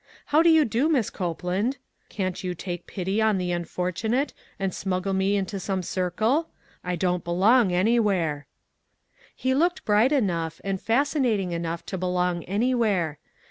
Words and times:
How 0.25 0.41
do 0.41 0.49
you 0.49 0.65
do, 0.65 0.89
Miss 0.89 1.11
Copeland? 1.11 1.77
Can't 2.09 2.43
you 2.43 2.55
take 2.55 2.87
pity 2.87 3.21
on 3.21 3.37
the 3.37 3.51
unfortunate, 3.51 4.33
and 4.59 4.73
smuggle 4.73 5.13
me 5.13 5.35
into 5.35 5.59
some 5.59 5.83
circle? 5.83 6.49
I 6.83 6.95
don't 6.95 7.23
belong 7.23 7.71
anywhere." 7.71 8.17
/O 8.25 8.33
ONE 8.33 8.33
COMMONPLACE 8.33 9.35
DAY. 9.43 9.49
He 9.49 9.53
looked 9.53 9.85
bright 9.85 10.11
enough, 10.11 10.59
and 10.63 10.81
fascinating 10.81 11.51
enough 11.51 11.85
to 11.85 11.99
belong 11.99 12.43
anywhere. 12.45 13.19